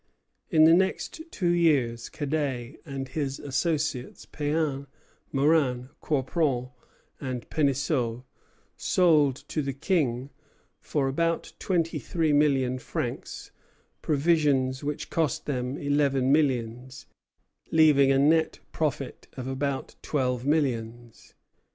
In 0.49 0.63
the 0.63 0.73
next 0.73 1.21
two 1.29 1.51
years 1.51 2.09
Cadet 2.09 2.77
and 2.87 3.07
his 3.09 3.37
associates, 3.39 4.25
Péan, 4.25 4.87
Maurin, 5.31 5.89
Corpron, 6.01 6.71
and 7.19 7.47
Penisseault, 7.51 8.23
sold 8.77 9.35
to 9.47 9.61
the 9.61 9.73
King, 9.75 10.31
for 10.79 11.07
about 11.07 11.53
twenty 11.59 11.99
three 11.99 12.33
million 12.33 12.79
francs, 12.79 13.51
provisions 14.01 14.83
which 14.83 15.11
cost 15.11 15.45
them 15.45 15.77
eleven 15.77 16.31
millions, 16.31 17.05
leaving 17.69 18.11
a 18.11 18.17
net 18.17 18.59
profit 18.71 19.27
of 19.37 19.47
about 19.47 19.93
twelve 20.01 20.47
millions. 20.47 21.35